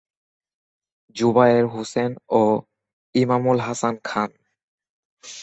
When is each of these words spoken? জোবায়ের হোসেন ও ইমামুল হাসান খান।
জোবায়ের 1.15 1.65
হোসেন 1.65 2.11
ও 2.31 2.41
ইমামুল 3.15 3.57
হাসান 3.59 3.95
খান। 4.03 4.29